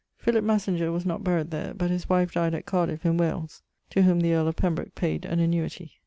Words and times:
Philip 0.17 0.43
Massinger 0.43 0.91
was 0.91 1.05
not 1.05 1.23
buried 1.23 1.51
there; 1.51 1.75
but 1.75 1.91
his 1.91 2.09
wife 2.09 2.31
dyed 2.33 2.55
at 2.55 2.65
Cardiffe 2.65 3.05
in 3.05 3.17
Wales, 3.17 3.61
to 3.91 4.01
whom 4.01 4.21
the 4.21 4.33
earl 4.33 4.47
of 4.47 4.55
Pembroke 4.55 4.95
payd 4.95 5.25
an 5.25 5.39
annuity. 5.39 5.99